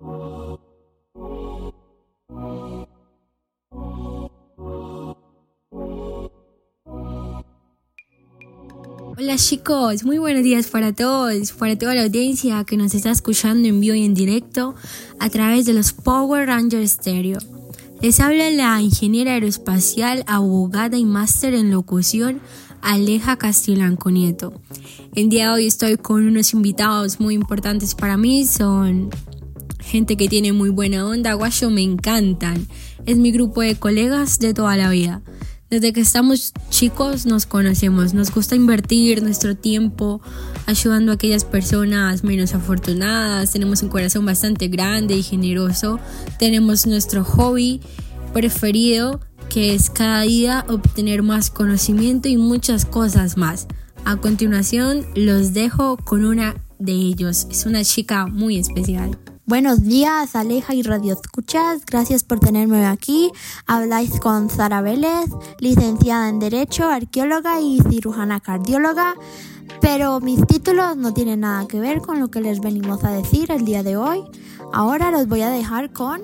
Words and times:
Hola 0.00 0.56
chicos, 9.36 10.04
muy 10.04 10.18
buenos 10.18 10.44
días 10.44 10.68
para 10.68 10.92
todos, 10.92 11.50
para 11.50 11.76
toda 11.76 11.96
la 11.96 12.04
audiencia 12.04 12.62
que 12.62 12.76
nos 12.76 12.94
está 12.94 13.10
escuchando 13.10 13.66
en 13.66 13.80
vivo 13.80 13.96
y 13.96 14.04
en 14.04 14.14
directo 14.14 14.76
a 15.18 15.28
través 15.30 15.66
de 15.66 15.72
los 15.72 15.92
Power 15.92 16.46
Rangers 16.46 16.92
Stereo. 16.92 17.38
Les 18.00 18.20
habla 18.20 18.50
la 18.50 18.80
ingeniera 18.80 19.32
aeroespacial, 19.32 20.22
abogada 20.28 20.96
y 20.96 21.04
máster 21.04 21.54
en 21.54 21.72
locución 21.72 22.40
Aleja 22.82 23.36
Castilanco 23.36 24.12
Nieto. 24.12 24.52
El 25.16 25.28
día 25.28 25.48
de 25.48 25.54
hoy 25.54 25.66
estoy 25.66 25.96
con 25.96 26.24
unos 26.24 26.52
invitados 26.52 27.18
muy 27.18 27.34
importantes 27.34 27.96
para 27.96 28.16
mí, 28.16 28.46
son 28.46 29.10
gente 29.88 30.16
que 30.16 30.28
tiene 30.28 30.52
muy 30.52 30.68
buena 30.68 31.06
onda, 31.06 31.32
guayo, 31.34 31.70
me 31.70 31.82
encantan. 31.82 32.66
Es 33.06 33.16
mi 33.16 33.32
grupo 33.32 33.62
de 33.62 33.74
colegas 33.74 34.38
de 34.38 34.52
toda 34.54 34.76
la 34.76 34.90
vida. 34.90 35.22
Desde 35.70 35.92
que 35.92 36.00
estamos 36.00 36.52
chicos 36.70 37.26
nos 37.26 37.46
conocemos, 37.46 38.14
nos 38.14 38.30
gusta 38.30 38.54
invertir 38.54 39.22
nuestro 39.22 39.54
tiempo 39.54 40.20
ayudando 40.66 41.12
a 41.12 41.16
aquellas 41.16 41.44
personas 41.44 42.24
menos 42.24 42.54
afortunadas, 42.54 43.52
tenemos 43.52 43.82
un 43.82 43.90
corazón 43.90 44.24
bastante 44.24 44.68
grande 44.68 45.14
y 45.14 45.22
generoso, 45.22 46.00
tenemos 46.38 46.86
nuestro 46.86 47.22
hobby 47.22 47.80
preferido 48.32 49.20
que 49.50 49.74
es 49.74 49.90
cada 49.90 50.22
día 50.22 50.64
obtener 50.68 51.22
más 51.22 51.50
conocimiento 51.50 52.28
y 52.28 52.36
muchas 52.38 52.86
cosas 52.86 53.36
más. 53.36 53.66
A 54.06 54.16
continuación 54.16 55.04
los 55.14 55.52
dejo 55.52 55.98
con 55.98 56.24
una 56.24 56.54
de 56.78 56.92
ellos, 56.92 57.46
es 57.50 57.66
una 57.66 57.84
chica 57.84 58.26
muy 58.26 58.58
especial. 58.58 59.18
Buenos 59.48 59.82
días, 59.82 60.36
Aleja 60.36 60.74
y 60.74 60.82
Radio 60.82 61.14
Escuchas. 61.14 61.80
Gracias 61.86 62.22
por 62.22 62.38
tenerme 62.38 62.84
aquí. 62.84 63.32
Habláis 63.66 64.20
con 64.20 64.50
Sara 64.50 64.82
Vélez, 64.82 65.30
licenciada 65.58 66.28
en 66.28 66.38
Derecho, 66.38 66.86
arqueóloga 66.90 67.58
y 67.58 67.80
cirujana 67.88 68.40
cardióloga. 68.40 69.14
Pero 69.80 70.20
mis 70.20 70.46
títulos 70.46 70.98
no 70.98 71.14
tienen 71.14 71.40
nada 71.40 71.66
que 71.66 71.80
ver 71.80 72.02
con 72.02 72.20
lo 72.20 72.30
que 72.30 72.42
les 72.42 72.60
venimos 72.60 73.04
a 73.04 73.10
decir 73.10 73.50
el 73.50 73.64
día 73.64 73.82
de 73.82 73.96
hoy. 73.96 74.22
Ahora 74.74 75.10
los 75.10 75.26
voy 75.26 75.40
a 75.40 75.48
dejar 75.48 75.94
con... 75.94 76.20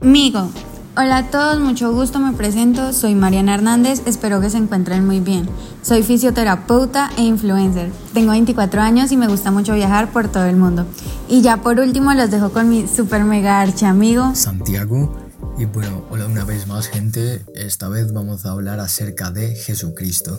Migo, 0.00 0.48
Hola 0.94 1.16
a 1.16 1.30
todos, 1.30 1.58
mucho 1.58 1.90
gusto, 1.90 2.18
me 2.18 2.34
presento, 2.34 2.92
soy 2.92 3.14
Mariana 3.14 3.54
Hernández, 3.54 4.02
espero 4.04 4.42
que 4.42 4.50
se 4.50 4.58
encuentren 4.58 5.06
muy 5.06 5.20
bien. 5.20 5.48
Soy 5.80 6.02
fisioterapeuta 6.02 7.10
e 7.16 7.22
influencer, 7.22 7.90
tengo 8.12 8.32
24 8.32 8.82
años 8.82 9.10
y 9.10 9.16
me 9.16 9.26
gusta 9.26 9.50
mucho 9.50 9.72
viajar 9.72 10.12
por 10.12 10.28
todo 10.28 10.44
el 10.44 10.56
mundo. 10.56 10.86
Y 11.30 11.40
ya 11.40 11.56
por 11.56 11.80
último 11.80 12.12
los 12.12 12.30
dejo 12.30 12.52
con 12.52 12.68
mi 12.68 12.86
super 12.86 13.24
mega 13.24 13.62
archi 13.62 13.86
amigo 13.86 14.34
Santiago. 14.34 15.16
Y 15.56 15.64
bueno, 15.64 16.04
hola 16.10 16.26
una 16.26 16.44
vez 16.44 16.66
más 16.66 16.88
gente, 16.88 17.42
esta 17.54 17.88
vez 17.88 18.12
vamos 18.12 18.44
a 18.44 18.50
hablar 18.50 18.78
acerca 18.78 19.30
de 19.30 19.54
Jesucristo. 19.54 20.38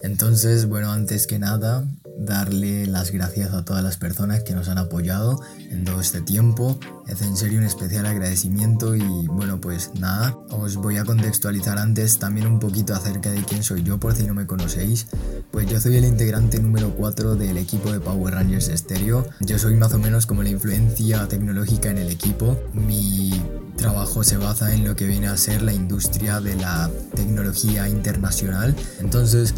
Entonces, 0.00 0.68
bueno, 0.68 0.92
antes 0.92 1.26
que 1.26 1.38
nada, 1.38 1.82
darle 2.18 2.86
las 2.86 3.10
gracias 3.10 3.52
a 3.52 3.64
todas 3.64 3.82
las 3.82 3.96
personas 3.96 4.42
que 4.42 4.54
nos 4.54 4.68
han 4.68 4.78
apoyado 4.78 5.40
en 5.70 5.84
todo 5.84 6.00
este 6.00 6.20
tiempo. 6.20 6.78
Es 7.06 7.22
en 7.22 7.36
serio 7.36 7.58
un 7.58 7.64
especial 7.64 8.06
agradecimiento 8.06 8.94
y 8.94 9.26
bueno, 9.26 9.60
pues 9.60 9.90
nada, 9.98 10.36
os 10.50 10.76
voy 10.76 10.96
a 10.96 11.04
contextualizar 11.04 11.78
antes 11.78 12.18
también 12.18 12.46
un 12.46 12.60
poquito 12.60 12.94
acerca 12.94 13.30
de 13.30 13.42
quién 13.42 13.62
soy 13.62 13.82
yo 13.82 13.98
por 13.98 14.14
si 14.14 14.24
no 14.24 14.34
me 14.34 14.46
conocéis. 14.46 15.06
Pues 15.50 15.68
yo 15.68 15.80
soy 15.80 15.96
el 15.96 16.04
integrante 16.04 16.58
número 16.60 16.94
4 16.94 17.36
del 17.36 17.58
equipo 17.58 17.92
de 17.92 18.00
Power 18.00 18.34
Rangers 18.34 18.70
Stereo. 18.74 19.26
Yo 19.40 19.58
soy 19.58 19.76
más 19.76 19.92
o 19.92 19.98
menos 19.98 20.26
como 20.26 20.42
la 20.42 20.48
influencia 20.48 21.26
tecnológica 21.28 21.90
en 21.90 21.98
el 21.98 22.10
equipo. 22.10 22.58
Mi 22.72 23.32
trabajo 23.76 24.24
se 24.24 24.36
basa 24.36 24.72
en 24.72 24.84
lo 24.84 24.96
que 24.96 25.06
viene 25.06 25.28
a 25.28 25.36
ser 25.36 25.62
la 25.62 25.74
industria 25.74 26.40
de 26.40 26.56
la 26.56 26.90
tecnología 27.14 27.88
internacional. 27.88 28.74
Entonces, 29.00 29.54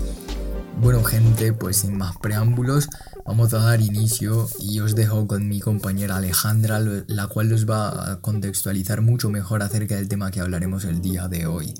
bueno 0.77 1.03
gente, 1.03 1.53
pues 1.53 1.79
sin 1.79 1.97
más 1.97 2.17
preámbulos, 2.19 2.89
vamos 3.25 3.55
a 3.55 3.59
dar 3.59 3.81
inicio 3.81 4.49
y 4.61 4.81
os 4.81 4.95
dejo 4.95 5.27
con 5.27 5.49
mi 5.49 5.61
compañera 5.61 6.17
Alejandra, 6.17 6.81
la 6.81 7.27
cual 7.29 7.53
os 7.53 7.69
va 7.69 8.13
a 8.13 8.21
contextualizar 8.21 9.01
mucho 9.03 9.31
mejor 9.31 9.63
acerca 9.63 9.97
del 9.97 10.09
tema 10.09 10.31
que 10.31 10.41
hablaremos 10.41 10.85
el 10.85 11.01
día 11.01 11.29
de 11.29 11.47
hoy. 11.47 11.75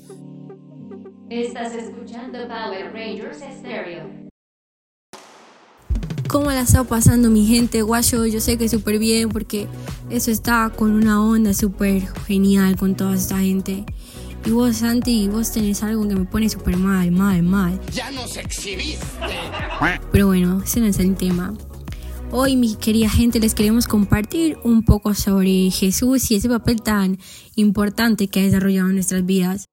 Estás 1.29 1.73
escuchando 1.73 2.39
Power 2.47 2.93
Rangers 2.93 3.37
Stereo. 3.59 4.27
¿Cómo 6.29 6.51
la 6.51 6.61
está 6.61 6.83
pasando 6.83 7.29
mi 7.29 7.45
gente 7.45 7.81
guayo? 7.81 8.25
Yo 8.25 8.41
sé 8.41 8.57
que 8.57 8.67
súper 8.67 8.99
bien 8.99 9.29
porque 9.29 9.67
eso 10.09 10.29
está 10.29 10.71
con 10.75 10.91
una 10.91 11.23
onda 11.23 11.53
súper 11.53 12.05
genial 12.25 12.75
con 12.75 12.95
toda 12.95 13.15
esta 13.15 13.39
gente. 13.39 13.85
Y 14.47 14.51
vos, 14.51 14.77
Santi, 14.77 15.27
vos 15.27 15.51
tenés 15.51 15.83
algo 15.83 16.07
que 16.07 16.15
me 16.15 16.23
pone 16.23 16.49
súper 16.49 16.77
mal, 16.77 17.11
mal, 17.11 17.43
mal. 17.43 17.81
Ya 17.93 18.09
nos 18.11 18.37
exhibiste. 18.37 19.05
Pero 20.13 20.27
bueno, 20.27 20.63
ese 20.63 20.79
no 20.79 20.85
es 20.85 20.99
el 20.99 21.17
tema. 21.17 21.53
Hoy, 22.31 22.55
mi 22.55 22.75
querida 22.75 23.09
gente, 23.09 23.41
les 23.41 23.53
queremos 23.53 23.87
compartir 23.87 24.57
un 24.63 24.85
poco 24.85 25.13
sobre 25.15 25.69
Jesús 25.69 26.31
y 26.31 26.35
ese 26.35 26.47
papel 26.47 26.81
tan 26.81 27.19
importante 27.55 28.29
que 28.29 28.39
ha 28.39 28.43
desarrollado 28.43 28.87
en 28.87 28.95
nuestras 28.95 29.25
vidas. 29.25 29.65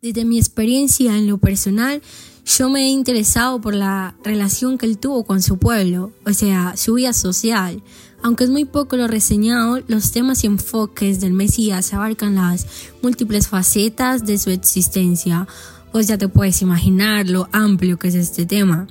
Desde 0.00 0.24
mi 0.24 0.38
experiencia 0.38 1.18
en 1.18 1.26
lo 1.26 1.38
personal, 1.38 2.02
yo 2.44 2.68
me 2.68 2.82
he 2.82 2.88
interesado 2.88 3.60
por 3.60 3.74
la 3.74 4.16
relación 4.22 4.78
que 4.78 4.86
él 4.86 4.98
tuvo 4.98 5.24
con 5.24 5.42
su 5.42 5.58
pueblo, 5.58 6.12
o 6.24 6.32
sea, 6.32 6.76
su 6.76 6.94
vida 6.94 7.12
social, 7.12 7.82
aunque 8.22 8.44
es 8.44 8.50
muy 8.50 8.64
poco 8.64 8.96
lo 8.96 9.08
reseñado, 9.08 9.80
los 9.88 10.12
temas 10.12 10.44
y 10.44 10.46
enfoques 10.46 11.20
del 11.20 11.32
Mesías 11.32 11.92
abarcan 11.92 12.36
las 12.36 12.66
múltiples 13.02 13.48
facetas 13.48 14.24
de 14.24 14.38
su 14.38 14.50
existencia, 14.50 15.46
pues 15.90 16.06
ya 16.06 16.16
te 16.16 16.28
puedes 16.28 16.62
imaginar 16.62 17.28
lo 17.28 17.48
amplio 17.52 17.98
que 17.98 18.08
es 18.08 18.14
este 18.14 18.46
tema. 18.46 18.86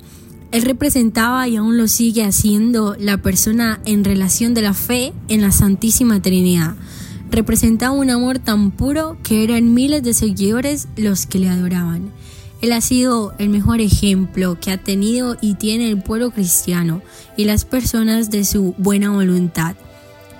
Él 0.52 0.62
representaba 0.62 1.48
y 1.48 1.56
aún 1.56 1.78
lo 1.78 1.88
sigue 1.88 2.24
haciendo 2.24 2.94
la 2.98 3.16
persona 3.16 3.80
en 3.86 4.04
relación 4.04 4.52
de 4.52 4.62
la 4.62 4.74
fe 4.74 5.14
en 5.28 5.40
la 5.40 5.50
Santísima 5.50 6.20
Trinidad. 6.20 6.76
Representaba 7.30 7.92
un 7.92 8.10
amor 8.10 8.38
tan 8.38 8.70
puro 8.70 9.16
que 9.22 9.44
eran 9.44 9.72
miles 9.72 10.02
de 10.02 10.12
seguidores 10.12 10.88
los 10.96 11.26
que 11.26 11.38
le 11.38 11.48
adoraban. 11.48 12.12
Él 12.62 12.70
ha 12.70 12.80
sido 12.80 13.34
el 13.38 13.48
mejor 13.48 13.80
ejemplo 13.80 14.56
que 14.60 14.70
ha 14.70 14.78
tenido 14.78 15.36
y 15.40 15.54
tiene 15.54 15.90
el 15.90 16.00
pueblo 16.00 16.30
cristiano 16.30 17.02
y 17.36 17.44
las 17.44 17.64
personas 17.64 18.30
de 18.30 18.44
su 18.44 18.76
buena 18.78 19.10
voluntad. 19.10 19.74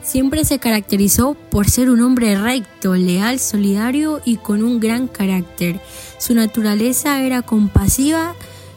Siempre 0.04 0.44
se 0.44 0.60
caracterizó 0.60 1.34
por 1.50 1.68
ser 1.68 1.90
un 1.90 2.00
hombre 2.00 2.40
recto, 2.40 2.94
leal, 2.94 3.40
solidario 3.40 4.20
y 4.24 4.36
con 4.36 4.62
un 4.62 4.78
gran 4.78 5.08
carácter. 5.08 5.80
Su 6.18 6.34
naturaleza 6.34 7.20
era 7.22 7.42
compasiva 7.42 8.36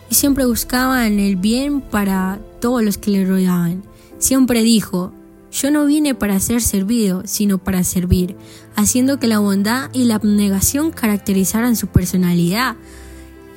y 0.10 0.16
siempre 0.16 0.46
buscaba 0.46 1.06
en 1.06 1.20
el 1.20 1.36
bien 1.36 1.82
para 1.82 2.40
todos 2.60 2.84
los 2.84 2.98
que 2.98 3.12
le 3.12 3.26
rodeaban. 3.26 3.84
Siempre 4.18 4.64
dijo, 4.64 5.14
yo 5.52 5.70
no 5.70 5.86
vine 5.86 6.16
para 6.16 6.40
ser 6.40 6.62
servido, 6.62 7.22
sino 7.26 7.60
para 7.60 7.84
servir, 7.84 8.36
haciendo 8.76 9.20
que 9.20 9.28
la 9.28 9.38
bondad 9.38 9.92
y 9.94 10.06
la 10.06 10.16
abnegación 10.16 10.90
caracterizaran 10.90 11.76
su 11.76 11.88
personalidad. 11.88 12.76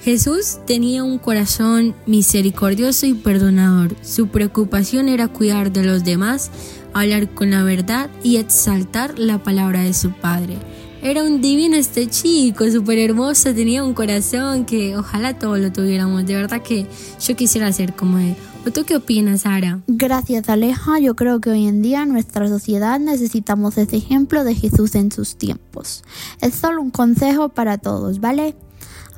Jesús 0.08 0.56
tenía 0.66 1.04
un 1.04 1.18
corazón 1.18 1.94
misericordioso 2.06 3.04
y 3.04 3.12
perdonador. 3.12 3.94
Su 4.00 4.28
preocupación 4.28 5.06
era 5.06 5.28
cuidar 5.28 5.70
de 5.70 5.84
los 5.84 6.02
demás, 6.02 6.50
hablar 6.94 7.28
con 7.34 7.50
la 7.50 7.62
verdad 7.62 8.08
y 8.22 8.38
exaltar 8.38 9.18
la 9.18 9.42
palabra 9.42 9.82
de 9.82 9.92
su 9.92 10.10
Padre. 10.12 10.56
Era 11.02 11.22
un 11.22 11.42
divino 11.42 11.76
este 11.76 12.06
chico, 12.06 12.70
súper 12.70 12.98
hermoso, 12.98 13.54
tenía 13.54 13.84
un 13.84 13.92
corazón 13.92 14.64
que 14.64 14.96
ojalá 14.96 15.38
todos 15.38 15.58
lo 15.58 15.70
tuviéramos. 15.72 16.24
De 16.24 16.36
verdad 16.36 16.62
que 16.62 16.86
yo 17.20 17.36
quisiera 17.36 17.70
ser 17.70 17.92
como 17.94 18.16
él. 18.16 18.34
¿O 18.66 18.70
tú 18.70 18.84
qué 18.86 18.96
opinas, 18.96 19.42
Sara? 19.42 19.82
Gracias, 19.88 20.48
Aleja. 20.48 20.98
Yo 21.00 21.16
creo 21.16 21.42
que 21.42 21.50
hoy 21.50 21.66
en 21.66 21.82
día 21.82 22.06
nuestra 22.06 22.48
sociedad 22.48 22.98
necesitamos 22.98 23.76
ese 23.76 23.96
ejemplo 23.98 24.42
de 24.44 24.54
Jesús 24.54 24.94
en 24.94 25.12
sus 25.12 25.36
tiempos. 25.36 26.02
Es 26.40 26.54
solo 26.54 26.80
un 26.80 26.90
consejo 26.90 27.50
para 27.50 27.76
todos, 27.76 28.20
¿vale? 28.20 28.56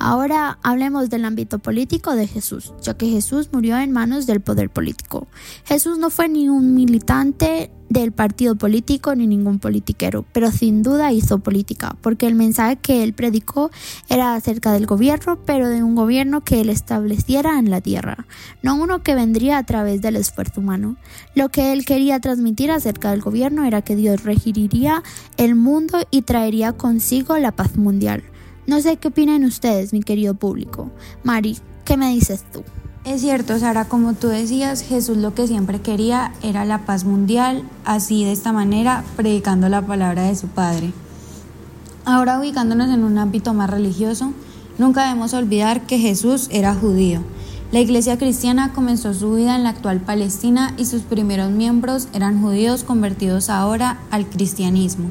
Ahora 0.02 0.58
hablemos 0.62 1.10
del 1.10 1.26
ámbito 1.26 1.58
político 1.58 2.14
de 2.14 2.26
Jesús, 2.26 2.72
ya 2.80 2.94
que 2.94 3.10
Jesús 3.10 3.50
murió 3.52 3.76
en 3.76 3.92
manos 3.92 4.26
del 4.26 4.40
poder 4.40 4.70
político. 4.70 5.28
Jesús 5.66 5.98
no 5.98 6.08
fue 6.08 6.26
ni 6.26 6.48
un 6.48 6.74
militante 6.74 7.70
del 7.90 8.10
partido 8.10 8.56
político 8.56 9.14
ni 9.14 9.26
ningún 9.26 9.58
politiquero, 9.58 10.24
pero 10.32 10.50
sin 10.52 10.82
duda 10.82 11.12
hizo 11.12 11.40
política, 11.40 11.96
porque 12.00 12.26
el 12.26 12.34
mensaje 12.34 12.76
que 12.76 13.02
él 13.02 13.12
predicó 13.12 13.70
era 14.08 14.34
acerca 14.34 14.72
del 14.72 14.86
gobierno, 14.86 15.38
pero 15.44 15.68
de 15.68 15.82
un 15.82 15.94
gobierno 15.94 16.40
que 16.40 16.62
él 16.62 16.70
estableciera 16.70 17.58
en 17.58 17.68
la 17.68 17.82
tierra, 17.82 18.26
no 18.62 18.76
uno 18.76 19.02
que 19.02 19.14
vendría 19.14 19.58
a 19.58 19.66
través 19.66 20.00
del 20.00 20.16
esfuerzo 20.16 20.62
humano. 20.62 20.96
Lo 21.34 21.50
que 21.50 21.74
él 21.74 21.84
quería 21.84 22.20
transmitir 22.20 22.70
acerca 22.70 23.10
del 23.10 23.20
gobierno 23.20 23.64
era 23.64 23.82
que 23.82 23.96
Dios 23.96 24.22
regiría 24.22 25.02
el 25.36 25.56
mundo 25.56 25.98
y 26.10 26.22
traería 26.22 26.72
consigo 26.72 27.36
la 27.36 27.52
paz 27.52 27.76
mundial. 27.76 28.22
No 28.66 28.80
sé 28.80 28.96
qué 28.96 29.08
opinan 29.08 29.44
ustedes, 29.44 29.92
mi 29.92 30.00
querido 30.00 30.34
público. 30.34 30.90
Mari, 31.24 31.58
¿qué 31.84 31.96
me 31.96 32.10
dices 32.10 32.44
tú? 32.52 32.62
Es 33.04 33.22
cierto, 33.22 33.58
Sara, 33.58 33.86
como 33.86 34.12
tú 34.12 34.28
decías, 34.28 34.82
Jesús 34.82 35.16
lo 35.16 35.34
que 35.34 35.46
siempre 35.46 35.80
quería 35.80 36.32
era 36.42 36.66
la 36.66 36.84
paz 36.84 37.04
mundial, 37.04 37.62
así 37.86 38.24
de 38.24 38.32
esta 38.32 38.52
manera, 38.52 39.04
predicando 39.16 39.70
la 39.70 39.80
palabra 39.80 40.24
de 40.24 40.36
su 40.36 40.48
Padre. 40.48 40.92
Ahora 42.04 42.38
ubicándonos 42.38 42.90
en 42.90 43.04
un 43.04 43.16
ámbito 43.16 43.54
más 43.54 43.70
religioso, 43.70 44.32
nunca 44.78 45.04
debemos 45.06 45.32
olvidar 45.32 45.86
que 45.86 45.98
Jesús 45.98 46.48
era 46.50 46.74
judío. 46.74 47.22
La 47.72 47.80
iglesia 47.80 48.18
cristiana 48.18 48.72
comenzó 48.72 49.14
su 49.14 49.32
vida 49.34 49.56
en 49.56 49.62
la 49.62 49.70
actual 49.70 50.00
Palestina 50.00 50.74
y 50.76 50.84
sus 50.84 51.02
primeros 51.02 51.50
miembros 51.50 52.08
eran 52.12 52.42
judíos 52.42 52.84
convertidos 52.84 53.48
ahora 53.48 54.00
al 54.10 54.26
cristianismo. 54.26 55.08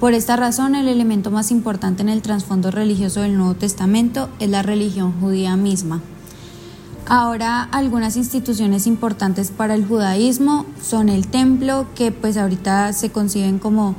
Por 0.00 0.14
esta 0.14 0.36
razón, 0.36 0.76
el 0.76 0.86
elemento 0.86 1.32
más 1.32 1.50
importante 1.50 2.02
en 2.02 2.08
el 2.08 2.22
trasfondo 2.22 2.70
religioso 2.70 3.20
del 3.22 3.36
Nuevo 3.36 3.54
Testamento 3.54 4.28
es 4.38 4.48
la 4.48 4.62
religión 4.62 5.12
judía 5.20 5.56
misma. 5.56 6.00
Ahora 7.06 7.64
algunas 7.64 8.16
instituciones 8.16 8.86
importantes 8.86 9.50
para 9.50 9.74
el 9.74 9.84
judaísmo 9.84 10.66
son 10.80 11.08
el 11.08 11.26
templo, 11.26 11.86
que 11.96 12.12
pues 12.12 12.36
ahorita 12.36 12.92
se 12.92 13.10
conciben 13.10 13.58
como 13.58 13.96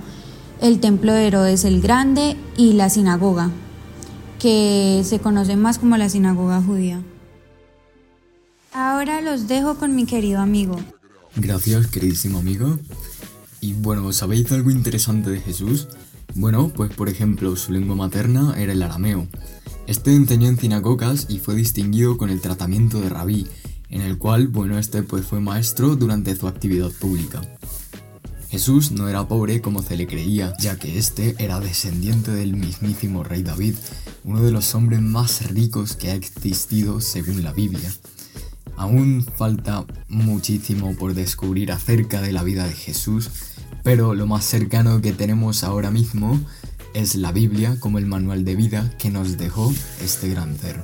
el 0.62 0.80
templo 0.80 1.12
de 1.12 1.28
Herodes 1.28 1.66
el 1.66 1.82
Grande 1.82 2.38
y 2.56 2.74
la 2.74 2.90
sinagoga, 2.90 3.50
que 4.40 5.02
se 5.04 5.20
conoce 5.20 5.58
más 5.58 5.80
como 5.80 5.98
la 5.98 6.08
sinagoga 6.08 6.62
judía. 6.62 7.02
Ahora 8.72 9.20
los 9.20 9.50
dejo 9.50 9.76
con 9.76 9.96
mi 9.96 10.06
querido 10.06 10.40
amigo. 10.40 10.78
Gracias, 11.36 11.88
queridísimo 11.88 12.40
amigo. 12.40 12.78
Y 13.62 13.74
bueno, 13.74 14.12
¿sabéis 14.14 14.52
algo 14.52 14.72
interesante 14.72 15.30
de 15.30 15.42
Jesús? 15.42 15.88
Bueno, 16.36 16.72
pues 16.76 16.94
por 16.94 17.10
ejemplo, 17.10 17.56
su 17.56 17.72
lengua 17.72 17.96
materna 17.96 18.56
era 18.58 18.74
el 18.74 18.82
arameo. 18.82 19.28
Este 19.88 20.16
enseñó 20.16 20.48
en 20.48 20.58
sinagogas 20.58 21.26
y 21.30 21.40
fue 21.40 21.56
distinguido 21.56 22.18
con 22.18 22.30
el 22.30 22.42
tratamiento 22.42 23.02
de 23.02 23.10
rabí, 23.10 23.48
en 23.90 24.02
el 24.02 24.18
cual, 24.18 24.48
bueno, 24.48 24.78
este 24.78 25.04
pues 25.04 25.26
fue 25.26 25.40
maestro 25.40 25.96
durante 25.96 26.36
su 26.36 26.48
actividad 26.48 26.92
pública. 26.92 27.42
Jesús 28.50 28.92
no 28.92 29.08
era 29.10 29.28
pobre 29.28 29.62
como 29.62 29.84
se 29.84 29.96
le 29.96 30.08
creía, 30.08 30.54
ya 30.60 30.78
que 30.78 30.98
este 30.98 31.36
era 31.38 31.60
descendiente 31.60 32.32
del 32.32 32.56
mismísimo 32.56 33.24
rey 33.24 33.44
David, 33.44 33.76
uno 34.24 34.42
de 34.42 34.52
los 34.52 34.74
hombres 34.74 35.02
más 35.02 35.48
ricos 35.52 35.96
que 35.96 36.10
ha 36.10 36.16
existido 36.16 37.02
según 37.02 37.44
la 37.44 37.52
Biblia. 37.52 37.92
Aún 38.80 39.26
falta 39.36 39.86
muchísimo 40.08 40.96
por 40.96 41.14
descubrir 41.14 41.74
acerca 41.74 42.22
de 42.22 42.32
la 42.32 42.44
vida 42.44 42.66
de 42.66 42.72
Jesús, 42.72 43.30
pero 43.84 44.16
lo 44.16 44.26
más 44.26 44.46
cercano 44.46 45.02
que 45.02 45.12
tenemos 45.12 45.66
ahora 45.66 45.92
mismo 45.92 46.40
es 46.94 47.16
la 47.16 47.34
Biblia 47.34 47.78
como 47.82 47.98
el 47.98 48.06
manual 48.06 48.46
de 48.46 48.56
vida 48.56 48.90
que 48.98 49.10
nos 49.10 49.38
dejó 49.38 49.70
este 50.02 50.30
gran 50.30 50.58
ser. 50.58 50.82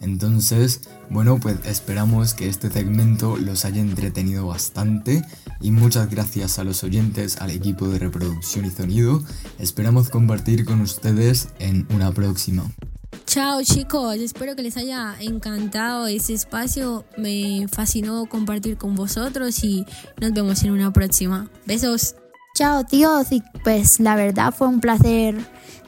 Entonces, 0.00 0.80
bueno, 1.10 1.38
pues 1.38 1.58
esperamos 1.66 2.32
que 2.32 2.48
este 2.48 2.70
segmento 2.70 3.36
los 3.36 3.66
haya 3.66 3.82
entretenido 3.82 4.46
bastante 4.46 5.22
y 5.60 5.72
muchas 5.72 6.08
gracias 6.08 6.58
a 6.58 6.64
los 6.64 6.82
oyentes, 6.84 7.36
al 7.36 7.50
equipo 7.50 7.86
de 7.88 7.98
reproducción 7.98 8.64
y 8.64 8.70
sonido. 8.70 9.22
Esperamos 9.58 10.08
compartir 10.08 10.64
con 10.64 10.80
ustedes 10.80 11.50
en 11.58 11.86
una 11.90 12.12
próxima. 12.12 12.64
Chao 13.30 13.62
chicos, 13.62 14.16
espero 14.16 14.56
que 14.56 14.62
les 14.64 14.76
haya 14.76 15.14
encantado 15.20 16.08
ese 16.08 16.34
espacio. 16.34 17.04
Me 17.16 17.68
fascinó 17.68 18.26
compartir 18.26 18.76
con 18.76 18.96
vosotros 18.96 19.62
y 19.62 19.86
nos 20.20 20.32
vemos 20.32 20.64
en 20.64 20.72
una 20.72 20.92
próxima. 20.92 21.48
Besos. 21.64 22.16
Chao 22.56 22.82
tíos 22.82 23.30
y 23.30 23.40
pues 23.62 24.00
la 24.00 24.16
verdad 24.16 24.52
fue 24.52 24.66
un 24.66 24.80
placer 24.80 25.36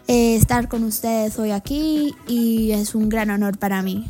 eh, 0.06 0.36
estar 0.36 0.68
con 0.68 0.84
ustedes 0.84 1.36
hoy 1.36 1.50
aquí 1.50 2.14
y 2.28 2.70
es 2.70 2.94
un 2.94 3.08
gran 3.08 3.28
honor 3.28 3.58
para 3.58 3.82
mí. 3.82 4.06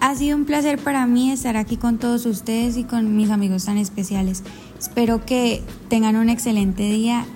Ha 0.00 0.14
sido 0.14 0.34
un 0.38 0.46
placer 0.46 0.78
para 0.78 1.06
mí 1.06 1.32
estar 1.32 1.58
aquí 1.58 1.76
con 1.76 1.98
todos 1.98 2.24
ustedes 2.24 2.78
y 2.78 2.84
con 2.84 3.18
mis 3.18 3.28
amigos 3.28 3.66
tan 3.66 3.76
especiales. 3.76 4.42
Espero 4.78 5.26
que 5.26 5.62
tengan 5.90 6.16
un 6.16 6.30
excelente 6.30 6.84
día 6.84 7.26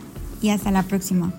y 0.41 0.49
hasta 0.49 0.71
la 0.71 0.83
próxima. 0.83 1.35